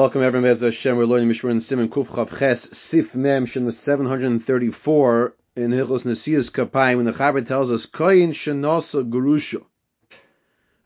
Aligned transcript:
Welcome 0.00 0.22
everyone 0.22 0.56
to 0.56 0.64
Hashem. 0.64 0.96
We're 0.96 1.04
learning 1.04 1.28
Mishmar 1.28 1.60
Simon 1.60 1.90
Kuf 1.90 2.06
Chav 2.06 2.38
Ches 2.38 2.70
Sif 2.72 3.14
Mem 3.14 3.44
Shem 3.44 3.70
734 3.70 5.34
in 5.56 5.72
Hilchos 5.72 6.04
Nesias 6.04 6.50
Kapayim 6.50 6.96
when 6.96 7.04
the 7.04 7.12
Chaber 7.12 7.46
tells 7.46 7.70
us 7.70 7.84
Koyin 7.84 8.30
Shenasa 8.30 9.06
Gerusha. 9.06 9.62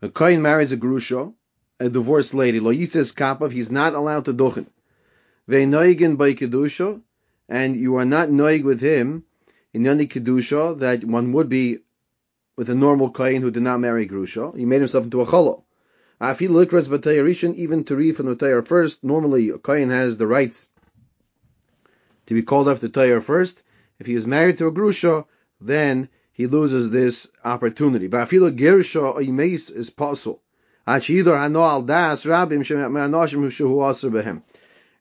A 0.01 0.09
Koyin 0.09 0.41
marries 0.41 0.73
a 0.73 0.75
Gerusha, 0.75 1.33
a 1.79 1.87
divorced 1.87 2.33
lady. 2.33 2.59
Lo 2.59 2.73
Yitzes 2.73 3.15
Kapav, 3.15 3.53
he's 3.53 3.71
not 3.71 3.93
allowed 3.93 4.25
to 4.25 4.33
duchen. 4.33 4.65
Ve'noigin 5.47 6.17
by 6.17 6.33
Kedusha, 6.33 6.99
and 7.47 7.77
you 7.77 7.95
are 7.95 8.03
not 8.03 8.27
noig 8.27 8.65
with 8.65 8.81
him 8.81 9.23
in 9.73 9.85
Yoni 9.85 10.07
Kedusha 10.07 10.77
that 10.79 11.05
one 11.05 11.31
would 11.31 11.47
be 11.47 11.77
with 12.57 12.69
a 12.69 12.75
normal 12.75 13.13
Koyin 13.13 13.39
who 13.39 13.49
did 13.49 13.63
not 13.63 13.79
marry 13.79 14.09
Gerusha. 14.09 14.57
He 14.57 14.65
made 14.65 14.81
himself 14.81 15.05
into 15.05 15.21
a 15.21 15.25
Cholo. 15.25 15.64
Afil 16.21 16.51
likras 16.51 16.87
b'tayarishin, 16.87 17.55
even 17.55 17.83
to 17.83 17.95
read 17.95 18.15
from 18.15 18.27
the 18.27 18.35
Tayar 18.35 18.65
first. 18.65 19.03
Normally, 19.03 19.49
a 19.49 19.57
kohen 19.57 19.89
has 19.89 20.17
the 20.17 20.27
rights 20.27 20.67
to 22.27 22.33
be 22.33 22.41
called 22.41 22.67
the 22.67 22.89
Tayar 22.89 23.21
first. 23.21 23.61
If 23.99 24.07
he 24.07 24.15
is 24.15 24.25
married 24.25 24.57
to 24.59 24.67
a 24.67 24.71
grusha, 24.71 25.25
then 25.59 26.09
he 26.31 26.47
loses 26.47 26.89
this 26.89 27.27
opportunity. 27.43 28.07
Ba'afilu 28.09 28.57
gersha 28.57 29.15
oimeis 29.17 29.69
is 29.71 29.89
possible. 29.89 30.41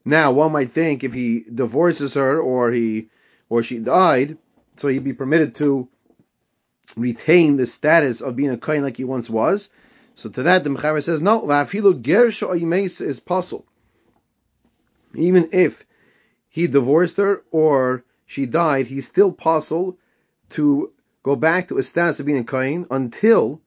Now, 0.07 0.33
one 0.33 0.53
might 0.53 0.73
think 0.73 1.05
if 1.05 1.13
he 1.13 1.45
divorces 1.55 2.15
her 2.15 2.41
or 2.41 2.73
he 2.73 3.11
or 3.49 3.63
she 3.63 3.79
died, 3.79 4.39
so 4.81 4.89
he'd 4.89 5.05
be 5.05 5.13
permitted 5.13 5.55
to 5.57 5.89
retain 6.97 7.57
the 7.57 7.67
status 7.67 8.21
of 8.21 8.37
being 8.37 8.51
a 8.51 8.57
kohen 8.57 8.83
like 8.83 8.97
he 8.97 9.05
once 9.05 9.29
was. 9.29 9.71
So 10.17 10.31
to 10.31 10.45
that, 10.45 10.65
the 10.65 10.71
Mechaber 10.71 11.03
says, 11.03 11.21
no, 11.21 11.43
va'afilu 11.43 12.03
gersha 12.03 12.49
oimeis 12.49 13.01
is 13.01 13.21
possible. 13.21 13.67
Even 15.15 15.51
if 15.53 15.85
he 16.49 16.67
divorced 16.67 17.17
her 17.17 17.43
or 17.51 18.05
she 18.27 18.47
died, 18.47 18.87
he's 18.87 19.09
still 19.09 19.33
possible 19.33 19.99
to 20.51 20.93
go 21.23 21.37
back 21.37 21.69
to 21.69 21.79
a 21.79 21.83
status 21.83 22.21
of 22.21 22.27
being 22.27 22.39
a 22.39 22.45
Kain 22.45 22.87
until 22.91 23.61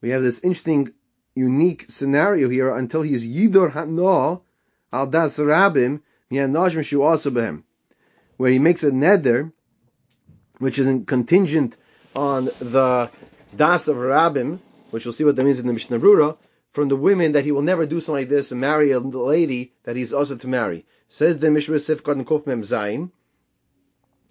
we 0.00 0.10
have 0.10 0.22
this 0.22 0.40
interesting, 0.42 0.92
unique 1.34 1.86
scenario 1.88 2.48
here 2.48 2.74
until 2.74 3.02
he's 3.02 3.26
Yidor 3.26 3.72
Hana 3.72 4.40
al 4.92 5.06
Das 5.06 5.36
Rabim 5.36 6.00
behem, 6.30 7.62
where 8.36 8.50
he 8.50 8.58
makes 8.58 8.82
a 8.82 8.90
neder, 8.90 9.52
which 10.58 10.78
is 10.78 11.04
contingent 11.06 11.76
on 12.14 12.46
the 12.46 13.10
Das 13.56 13.88
of 13.88 13.96
Rabim, 13.96 14.60
which 14.90 15.04
we'll 15.04 15.12
see 15.12 15.24
what 15.24 15.36
that 15.36 15.44
means 15.44 15.58
in 15.58 15.66
the 15.66 15.72
Mishnah 15.72 15.98
Berura, 15.98 16.36
from 16.72 16.88
the 16.88 16.96
women 16.96 17.32
that 17.32 17.44
he 17.44 17.52
will 17.52 17.62
never 17.62 17.86
do 17.86 18.00
something 18.00 18.22
like 18.22 18.28
this 18.28 18.52
and 18.52 18.60
marry 18.60 18.92
a 18.92 19.00
lady 19.00 19.72
that 19.84 19.96
he's 19.96 20.12
also 20.12 20.36
to 20.36 20.48
marry. 20.48 20.86
Says 21.08 21.38
the 21.38 21.50
Mishnah 21.50 21.76
Sifkat 21.76 22.12
and 22.12 22.26
Kuf 22.26 22.46
Mem 22.46 22.62
Zayin, 22.62 23.10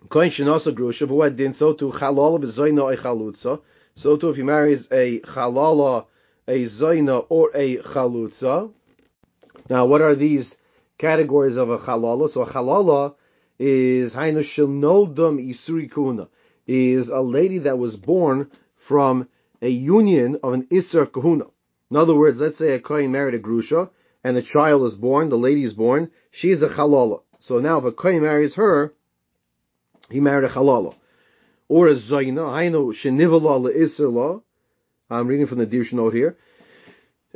Koin 0.07 0.29
Shinasa 0.29 0.73
Grusha, 0.73 1.07
who 1.07 1.29
din 1.29 1.53
so 1.53 1.73
to 1.73 1.91
Chalala 1.91 2.39
v'Zoyna 2.39 2.93
a 2.93 2.97
Chalutza, 2.97 3.61
so 3.95 4.15
too 4.15 4.29
if 4.29 4.37
he 4.37 4.43
marries 4.43 4.87
a 4.91 5.19
Chalala, 5.19 6.05
a 6.47 6.65
Zoyna, 6.65 7.25
or 7.27 7.51
a 7.53 7.77
Chalutza. 7.77 8.71
Now, 9.69 9.85
what 9.85 10.01
are 10.01 10.15
these 10.15 10.57
categories 10.97 11.57
of 11.57 11.69
a 11.69 11.77
Chalala? 11.77 12.29
So 12.29 12.43
a 12.43 12.47
Chalala 12.47 13.15
is 13.59 14.15
Hainu 14.15 14.39
Shilnoldum 14.39 15.45
Isuri 15.45 15.91
Kuna, 15.91 16.29
is 16.65 17.09
a 17.09 17.19
lady 17.19 17.59
that 17.59 17.77
was 17.77 17.97
born 17.97 18.49
from 18.77 19.27
a 19.61 19.69
union 19.69 20.39
of 20.43 20.53
an 20.53 20.63
Isser 20.67 21.11
Kahuna. 21.11 21.45
In 21.91 21.97
other 21.97 22.15
words, 22.15 22.39
let's 22.39 22.57
say 22.57 22.73
a 22.73 22.79
Kohen 22.79 23.11
married 23.11 23.33
a 23.33 23.39
Grusha, 23.39 23.89
and 24.23 24.35
the 24.35 24.41
child 24.41 24.83
is 24.83 24.95
born, 24.95 25.29
the 25.29 25.37
lady 25.37 25.63
is 25.63 25.73
born, 25.73 26.11
she 26.31 26.51
is 26.51 26.61
a 26.61 26.69
Chalala. 26.69 27.21
So 27.39 27.59
now 27.59 27.79
if 27.79 27.85
a 27.85 27.91
Kohen 27.91 28.21
marries 28.21 28.55
her, 28.55 28.93
he 30.09 30.19
married 30.19 30.45
a 30.45 30.53
Chalala. 30.53 30.95
Or 31.67 31.87
a 31.87 31.95
Zayna, 31.95 32.51
I 32.51 32.69
know 32.69 32.87
Shenivala 32.87 33.75
Isser 33.75 34.41
I'm 35.09 35.27
reading 35.27 35.47
from 35.47 35.57
the 35.59 35.65
Dirshu 35.65 35.93
note 35.93 36.13
here, 36.13 36.37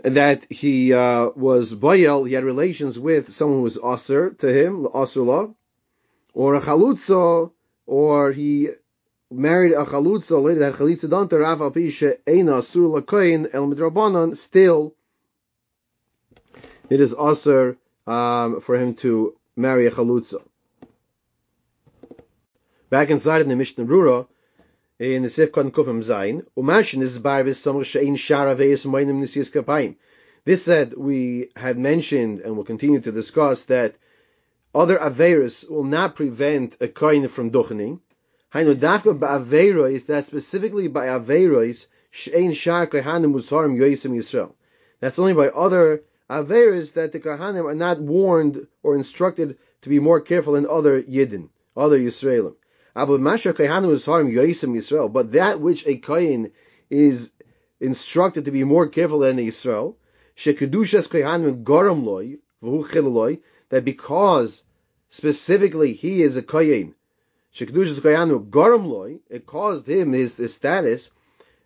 that 0.04 0.46
he 0.52 0.94
uh, 0.94 1.30
was 1.36 1.74
Bayel, 1.74 2.28
he 2.28 2.34
had 2.34 2.44
relations 2.44 3.00
with 3.00 3.34
someone 3.34 3.60
who 3.60 3.64
was 3.64 3.78
Aser 3.78 4.32
to 4.32 4.48
him, 4.48 4.88
Aser 4.94 5.22
law, 5.22 5.54
or 6.34 6.56
a 6.56 6.62
Chalutza, 6.62 7.52
or 7.86 8.32
he 8.32 8.70
married 9.34 9.74
a 9.74 9.84
chalutza, 9.84 10.42
lady 10.42 10.60
that 10.60 10.76
chalitza 10.76 11.10
done 11.10 11.28
to 11.30 11.40
Rav 11.40 11.60
Alpisha 11.60 12.18
Eina 12.26 12.64
Sur 12.64 12.82
Lakoin 12.82 13.50
El 13.54 13.68
Midrabanan, 13.68 14.38
still 14.38 14.94
it 16.90 17.00
is 17.02 17.14
usher 17.14 17.78
um, 18.06 18.62
for 18.62 18.78
him 18.78 18.96
to 18.96 19.36
marry 19.56 19.88
a 19.88 19.92
chalutza. 19.92 20.42
Back 22.90 23.10
inside 23.10 23.42
in 23.42 23.50
the 23.50 23.56
Mishnah 23.56 23.86
Berura, 23.86 24.28
in 25.00 25.24
the 25.24 25.30
Sifkot 25.30 25.72
Kufim 25.72 26.04
Zayin, 26.04 26.46
Umashin 26.56 27.02
is 27.02 27.18
Barvis 27.18 27.56
Samar 27.56 27.82
Shein 27.82 28.14
Shara 28.14 28.56
Veis 28.56 28.86
Moinim 28.86 29.20
Nisiyas 29.22 29.52
Kapayim. 29.52 29.96
This 30.46 30.64
said, 30.64 30.94
we 30.96 31.50
had 31.56 31.78
mentioned 31.78 32.42
and 32.42 32.56
will 32.56 32.66
continue 32.66 33.00
to 33.00 33.12
discuss 33.12 33.64
that 33.64 33.96
other 34.76 34.98
Averis 34.98 35.70
will 35.70 35.84
not 35.84 36.16
prevent 36.16 36.78
a 36.82 36.88
coin 36.88 37.28
from 37.28 37.52
duchening, 37.52 38.00
Hainu 38.54 38.76
dafka 38.76 39.18
ba'aveiro 39.18 39.92
is 39.92 40.04
that 40.04 40.28
specifically 40.28 40.88
by 40.88 41.08
aveiros 41.08 41.88
she'ein 42.12 42.54
shar 42.54 42.86
kohanim 42.86 43.34
musarim 43.34 43.76
yoisim 43.76 44.12
Yisrael. 44.16 44.54
That's 45.00 45.18
only 45.18 45.34
by 45.34 45.48
other 45.48 46.04
aveiros 46.30 46.94
that 46.94 47.12
the 47.14 47.20
kohanim 47.20 47.66
are 47.66 47.74
not 47.74 48.00
warned 48.00 48.68
or 48.84 48.96
instructed 48.96 49.58
to 49.82 49.90
be 49.90 49.98
more 49.98 50.22
careful 50.22 50.54
than 50.54 50.68
other 50.68 51.02
yidden, 51.02 51.50
other 51.76 51.98
Yisraelim. 52.00 52.54
But 52.94 53.08
that 55.32 55.60
which 55.60 55.88
a 55.88 55.98
kohen 55.98 56.52
is 56.92 57.32
instructed 57.80 58.46
to 58.46 58.52
be 58.52 58.64
more 58.64 58.88
careful 58.88 59.18
than 59.20 59.38
v'hu 62.64 63.42
that 63.70 63.86
because 63.86 64.64
specifically 65.10 65.94
he 65.94 66.22
is 66.22 66.38
a 66.38 66.44
kohen 66.44 66.94
Shekdushas 67.56 68.00
Koyanu 68.00 68.50
Goram 68.50 68.88
Loy, 68.88 69.20
it 69.30 69.46
caused 69.46 69.88
him 69.88 70.14
his, 70.14 70.38
his 70.38 70.56
status, 70.56 71.12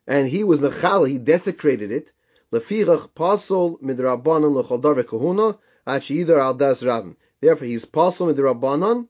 and 0.06 0.28
he 0.28 0.44
was 0.44 0.60
Mechal, 0.60 1.08
he 1.08 1.18
desecrated 1.18 1.92
it. 1.92 2.12
Lefirach 2.52 3.10
Pasol 3.16 3.82
Midrabanan 3.82 4.62
Lechodar 4.62 5.06
Kahuna, 5.08 5.58
Achidar 5.86 6.40
Al 6.40 6.56
Das 6.56 6.84
Rabin. 6.84 7.16
Therefore, 7.40 7.68
he's 7.68 7.86
Pasol 7.86 8.34
Midrabanan 8.34 9.08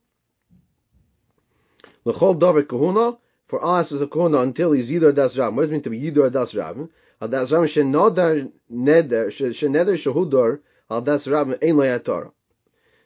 Lechol 2.05 2.39
Davar 2.39 2.67
Kahuna, 2.67 3.17
for 3.47 3.63
us 3.63 3.91
as 3.91 4.01
a 4.01 4.07
Kahuna 4.07 4.39
until 4.39 4.73
he's 4.73 4.91
Yidar 4.91 5.15
Das 5.15 5.37
Rabin. 5.37 5.55
What 5.55 5.63
does 5.63 5.69
it 5.69 5.73
mean 5.73 5.81
to 5.83 5.89
be 5.89 5.99
Yidar 6.01 6.31
Das 6.31 6.53
Rabin? 6.53 6.89
Al 7.19 7.27
Das 7.27 7.51
Rabin 7.51 7.67
Shenodar 7.67 8.51
Neder, 8.71 9.27
Sheneder 9.31 9.95
Shahudar 9.95 10.59
Al 10.91 11.01
Das 11.01 11.27
Rabin 11.27 11.57
Ein 11.61 11.75
Loyatar. 11.75 12.31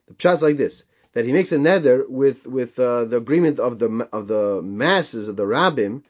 The 0.07 0.13
pshat 0.15 0.35
is 0.35 0.41
like 0.41 0.57
this 0.57 0.83
that 1.13 1.25
he 1.25 1.33
makes 1.33 1.51
a 1.51 1.57
neder 1.57 2.07
with 2.07 2.45
with 2.45 2.79
uh, 2.79 3.05
the 3.05 3.17
agreement 3.17 3.59
of 3.59 3.79
the 3.79 4.07
of 4.11 4.27
the 4.27 4.61
masses 4.61 5.27
of 5.27 5.35
the 5.35 5.43
rabbim, 5.43 6.03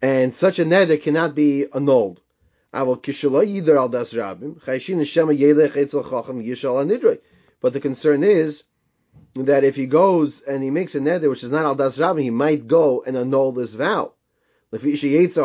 and 0.00 0.32
such 0.34 0.58
a 0.58 0.64
neder 0.64 1.02
cannot 1.02 1.34
be 1.34 1.66
annulled. 1.72 2.20
But 2.72 3.02
the 7.72 7.80
concern 7.80 8.24
is 8.24 8.62
that 9.34 9.64
if 9.64 9.76
he 9.76 9.86
goes 9.86 10.40
and 10.42 10.62
he 10.62 10.70
makes 10.70 10.94
a 10.94 11.00
neder 11.00 11.30
which 11.30 11.44
is 11.44 11.50
not 11.50 11.64
al 11.64 11.74
das 11.74 11.98
rabbim, 11.98 12.22
he 12.22 12.30
might 12.30 12.66
go 12.66 13.02
and 13.06 13.16
annul 13.16 13.52
this 13.52 13.74
vow. 13.74 14.12
Because 14.70 15.00
the 15.00 15.14
Yetzer 15.14 15.44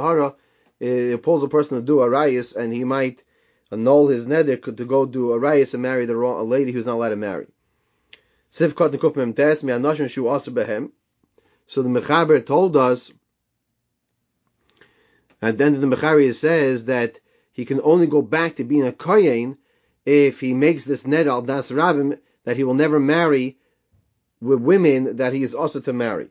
Hara 0.00 0.34
it 0.78 1.22
pulls 1.22 1.42
a 1.42 1.48
person 1.48 1.78
to 1.78 1.82
do 1.82 2.00
a 2.02 2.08
rayas, 2.08 2.54
and 2.54 2.72
he 2.72 2.84
might 2.84 3.22
annul 3.70 4.08
his 4.08 4.26
neder 4.26 4.62
to 4.76 4.84
go 4.84 5.06
do 5.06 5.32
a 5.32 5.38
rayas 5.38 5.74
and 5.74 5.82
marry 5.82 6.06
the 6.06 6.16
wrong, 6.16 6.40
a 6.40 6.44
lady 6.44 6.72
who's 6.72 6.86
not 6.86 6.94
allowed 6.94 7.10
to 7.10 7.16
marry. 7.16 7.46
So 8.50 8.68
the 8.68 8.74
Mechaber 11.88 12.46
told 12.46 12.76
us, 12.76 13.10
and 15.42 15.58
then 15.58 15.80
the 15.80 15.86
Mechaber 15.86 16.34
says 16.34 16.84
that 16.86 17.20
he 17.52 17.64
can 17.64 17.80
only 17.82 18.06
go 18.06 18.22
back 18.22 18.56
to 18.56 18.64
being 18.64 18.86
a 18.86 18.92
kohen 18.92 19.58
if 20.04 20.40
he 20.40 20.54
makes 20.54 20.84
this 20.84 21.02
neder 21.02 21.26
al 21.26 21.42
das 21.42 21.70
rabim 21.70 22.18
that 22.44 22.56
he 22.56 22.64
will 22.64 22.74
never 22.74 23.00
marry 23.00 23.58
with 24.40 24.60
women 24.60 25.16
that 25.16 25.32
he 25.32 25.42
is 25.42 25.54
also 25.54 25.80
to 25.80 25.92
marry. 25.92 26.28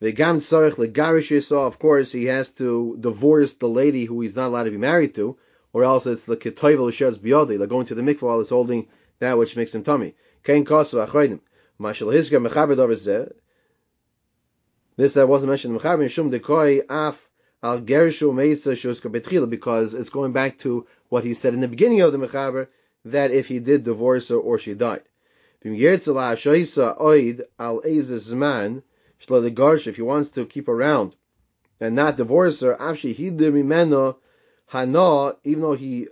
V'gam 0.00 0.38
tzarech 0.38 0.74
legarish 0.74 1.50
of 1.52 1.78
course 1.78 2.12
he 2.12 2.26
has 2.26 2.52
to 2.52 2.96
divorce 3.00 3.54
the 3.54 3.68
lady 3.68 4.04
who 4.04 4.20
he's 4.20 4.36
not 4.36 4.48
allowed 4.48 4.64
to 4.64 4.70
be 4.70 4.76
married 4.76 5.14
to 5.14 5.36
or 5.76 5.84
else 5.84 6.06
it's 6.06 6.24
the 6.24 6.38
ketoivel 6.38 6.90
shares 6.90 7.18
biyodi, 7.18 7.58
like 7.58 7.68
going 7.68 7.84
to 7.84 7.94
the 7.94 8.00
mikvah 8.00 8.22
while 8.22 8.40
it's 8.40 8.48
holding 8.48 8.88
that 9.18 9.36
which 9.36 9.56
makes 9.56 9.74
him 9.74 9.82
tummy. 9.82 10.14
Kain 10.42 10.64
kosu 10.64 11.06
achreidim. 11.06 11.40
Mashal 11.78 12.14
hizga 12.14 12.40
mechaber. 12.40 13.34
This 14.96 15.12
that 15.12 15.28
wasn't 15.28 15.50
mentioned 15.50 15.74
in 15.74 15.80
mechaber 15.80 16.08
shum 16.08 16.30
dekoi 16.30 16.80
af 16.88 17.28
al 17.62 17.82
gershu 17.82 18.32
meitza 18.32 18.72
shuska 18.72 19.12
betchila 19.14 19.50
because 19.50 19.92
it's 19.92 20.08
going 20.08 20.32
back 20.32 20.58
to 20.60 20.86
what 21.10 21.24
he 21.24 21.34
said 21.34 21.52
in 21.52 21.60
the 21.60 21.68
beginning 21.68 22.00
of 22.00 22.10
the 22.10 22.18
mechaber 22.18 22.68
that 23.04 23.30
if 23.30 23.48
he 23.48 23.58
did 23.58 23.84
divorce 23.84 24.28
her 24.28 24.36
or 24.36 24.58
she 24.58 24.72
died. 24.72 25.02
if 25.60 25.76
he 29.96 30.02
wants 30.02 30.30
to 30.30 30.46
keep 30.46 30.68
around 30.68 31.14
and 31.78 31.94
not 31.94 32.16
divorce 32.16 32.60
her, 32.60 32.80
hana, 34.66 35.32
even 35.44 35.62
though 35.62 35.76
he 35.76 36.08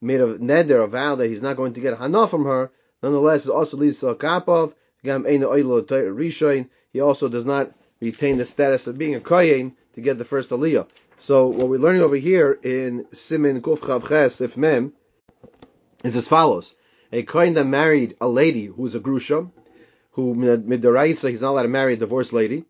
made 0.00 0.20
a 0.20 0.38
neder, 0.38 0.84
a 0.84 0.86
vow 0.86 1.14
that 1.16 1.28
he's 1.28 1.42
not 1.42 1.56
going 1.56 1.74
to 1.74 1.80
get 1.80 1.98
hana 1.98 2.26
from 2.28 2.44
her, 2.44 2.70
nonetheless 3.02 3.46
it 3.46 3.50
also 3.50 3.76
leads 3.76 4.00
to 4.00 4.08
a 4.08 4.16
kapov, 4.16 4.74
he 5.04 7.00
also 7.00 7.28
does 7.28 7.44
not 7.44 7.72
retain 8.00 8.38
the 8.38 8.46
status 8.46 8.86
of 8.86 8.96
being 8.96 9.14
a 9.14 9.20
kohen 9.20 9.76
to 9.94 10.00
get 10.00 10.16
the 10.16 10.24
first 10.24 10.50
aliyah. 10.50 10.88
So 11.20 11.46
what 11.48 11.68
we're 11.68 11.78
learning 11.78 12.02
over 12.02 12.16
here 12.16 12.58
in 12.62 13.06
Simin 13.12 13.60
Kuf 13.60 14.08
Ches 14.08 14.40
If 14.40 14.56
Mem 14.56 14.94
is 16.02 16.16
as 16.16 16.26
follows: 16.26 16.74
A 17.12 17.22
kohen 17.22 17.54
that 17.54 17.64
married 17.64 18.16
a 18.20 18.28
lady 18.28 18.66
who's 18.66 18.94
a 18.94 19.00
grusha, 19.00 19.50
who 20.12 20.34
midaraisa 20.34 21.30
he's 21.30 21.40
not 21.40 21.50
allowed 21.50 21.62
to 21.62 21.68
marry 21.68 21.94
a 21.94 21.96
divorced 21.96 22.32
lady. 22.32 22.64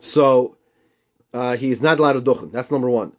So 0.00 0.56
uh, 1.32 1.56
he's 1.56 1.80
not 1.80 1.98
allowed 1.98 2.14
to 2.14 2.22
duchen. 2.22 2.50
That's 2.50 2.70
number 2.70 2.90
one, 2.90 3.12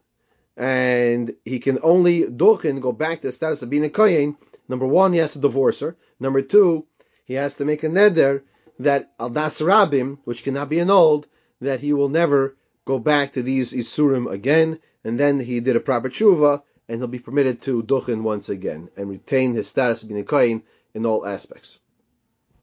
and 0.62 1.34
he 1.44 1.60
can 1.60 1.80
only 1.82 2.22
duchen 2.22 2.82
go 2.82 2.92
back 2.92 3.22
to 3.22 3.28
the 3.28 3.34
status 3.34 3.64
of 3.64 3.72
being 3.72 3.84
a 3.84 3.90
kohen. 3.90 4.38
Number 4.70 4.86
one, 4.86 5.12
he 5.12 5.18
has 5.18 5.34
to 5.34 5.40
divorce 5.40 5.80
her. 5.80 5.96
Number 6.20 6.44
two, 6.44 6.86
he 7.26 7.34
has 7.34 7.56
to 7.56 7.66
make 7.66 7.84
a 7.84 7.88
neder 7.90 8.44
that 8.78 9.12
al 9.20 9.32
das 9.32 9.60
rabim, 9.60 10.20
which 10.24 10.44
cannot 10.44 10.70
be 10.70 10.80
annulled, 10.80 11.26
that 11.62 11.80
he 11.80 11.94
will 11.94 12.10
never 12.10 12.56
go 12.86 13.00
back 13.00 13.34
to 13.34 13.42
these 13.42 13.74
isurim 13.74 14.32
again, 14.32 14.78
and 15.04 15.20
then 15.20 15.40
he 15.40 15.62
did 15.62 15.76
a 15.76 15.80
proper 15.80 16.10
tshuva, 16.10 16.62
and 16.88 17.00
he'll 17.00 17.08
be 17.08 17.18
permitted 17.18 17.64
to 17.64 17.82
duchen 17.82 18.22
once 18.22 18.48
again 18.48 18.90
and 18.96 19.10
retain 19.10 19.56
his 19.56 19.68
status 19.68 20.04
of 20.04 20.10
being 20.10 20.22
a 20.22 20.24
kohen 20.24 20.62
in 20.94 21.08
all 21.08 21.26
aspects. 21.26 21.80